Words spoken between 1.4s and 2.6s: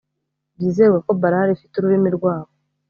ifite ururimi rwabo